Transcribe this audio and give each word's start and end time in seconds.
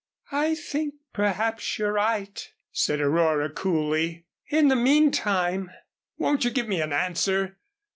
"I 0.31 0.55
think 0.55 0.95
perhaps 1.13 1.77
you're 1.77 1.93
right," 1.93 2.43
said 2.71 2.99
Aurora 3.01 3.51
coolly. 3.51 4.25
"In 4.49 4.67
the 4.67 4.75
meantime" 4.75 5.69
"Won't 6.17 6.43
you 6.43 6.49
give 6.49 6.67
me 6.67 6.81
an 6.81 6.91
answer?" 6.91 7.59